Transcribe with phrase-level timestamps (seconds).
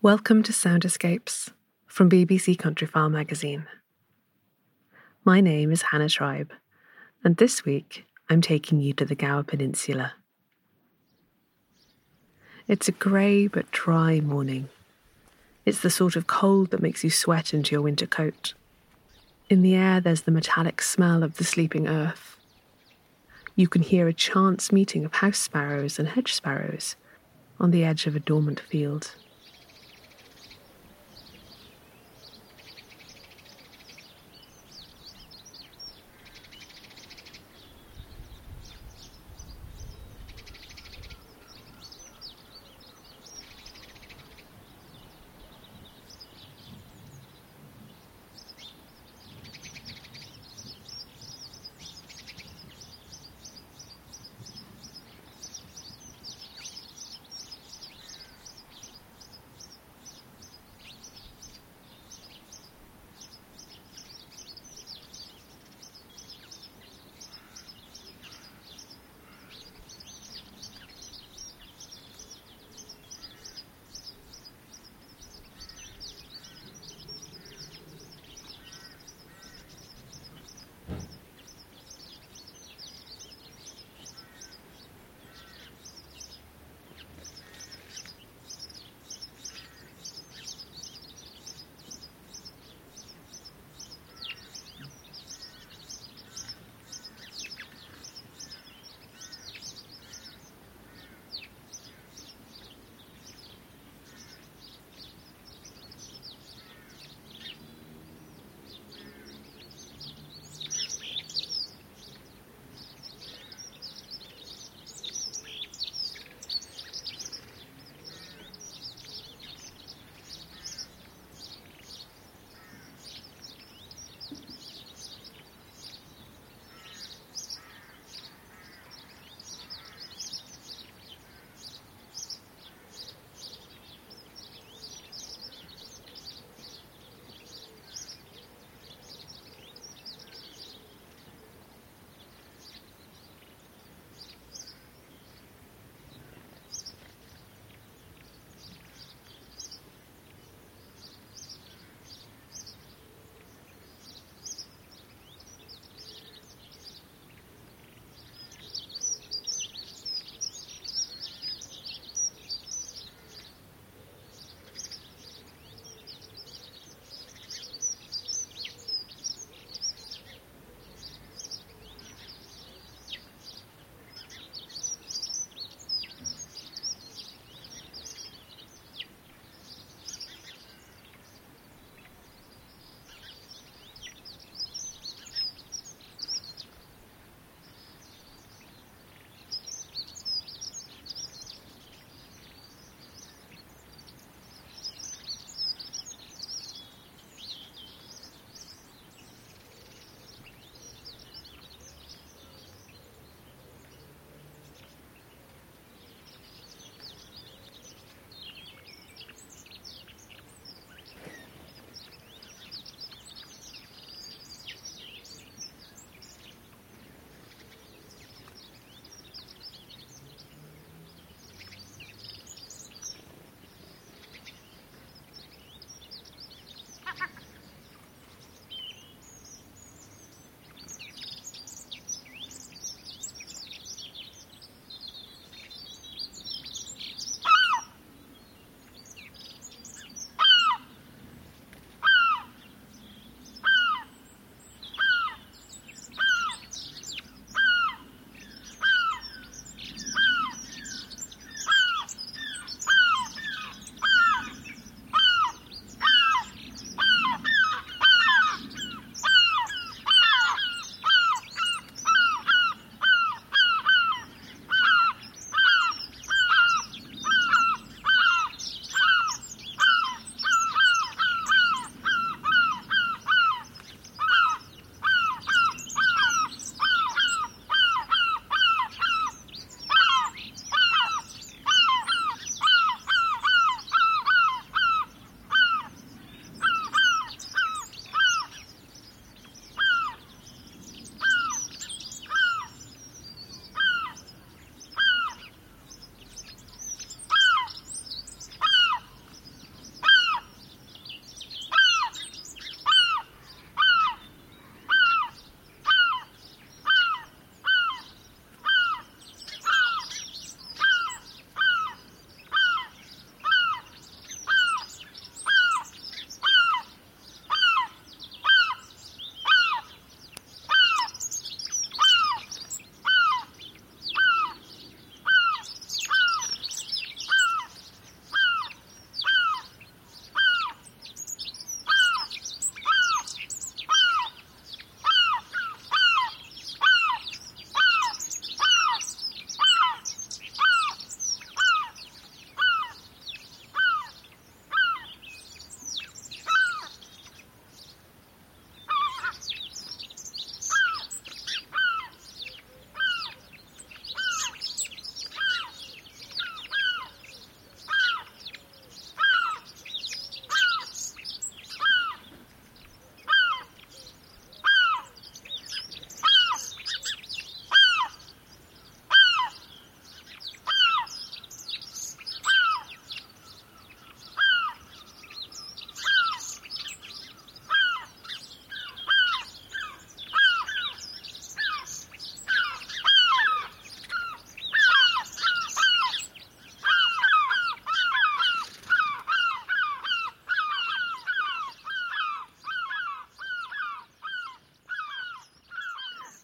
[0.00, 1.50] Welcome to Sound Escapes
[1.88, 3.66] from BBC Countryfile magazine.
[5.24, 6.52] My name is Hannah Tribe,
[7.24, 10.12] and this week I'm taking you to the Gower Peninsula.
[12.68, 14.68] It's a grey but dry morning.
[15.66, 18.54] It's the sort of cold that makes you sweat into your winter coat.
[19.50, 22.36] In the air, there's the metallic smell of the sleeping earth.
[23.56, 26.94] You can hear a chance meeting of house sparrows and hedge sparrows
[27.58, 29.16] on the edge of a dormant field.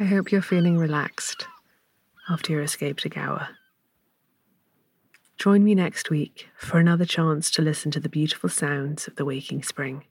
[0.00, 1.48] I hope you're feeling relaxed
[2.28, 3.48] after your escape to Gower.
[5.38, 9.24] Join me next week for another chance to listen to the beautiful sounds of the
[9.24, 10.04] waking spring.